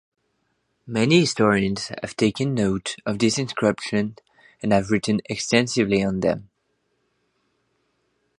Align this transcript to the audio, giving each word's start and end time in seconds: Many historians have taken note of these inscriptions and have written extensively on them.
Many 0.87 1.19
historians 1.19 1.91
have 2.01 2.15
taken 2.17 2.55
note 2.55 2.95
of 3.05 3.19
these 3.19 3.37
inscriptions 3.37 4.17
and 4.63 4.73
have 4.73 4.89
written 4.89 5.21
extensively 5.29 6.03
on 6.03 6.21
them. 6.21 6.49